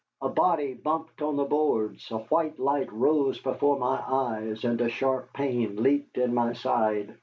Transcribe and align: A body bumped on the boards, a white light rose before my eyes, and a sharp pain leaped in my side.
A 0.19 0.29
body 0.29 0.73
bumped 0.73 1.21
on 1.21 1.35
the 1.35 1.43
boards, 1.43 2.09
a 2.09 2.17
white 2.17 2.57
light 2.57 2.91
rose 2.91 3.37
before 3.39 3.77
my 3.77 4.01
eyes, 4.03 4.63
and 4.63 4.81
a 4.81 4.89
sharp 4.89 5.31
pain 5.31 5.75
leaped 5.83 6.17
in 6.17 6.33
my 6.33 6.53
side. 6.53 7.19